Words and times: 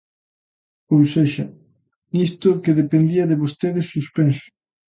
Ou 0.93 1.01
sexa, 1.13 1.45
nisto, 2.15 2.49
que 2.63 2.77
dependía 2.81 3.23
de 3.29 3.39
vostedes, 3.43 3.89
suspenso. 3.95 4.47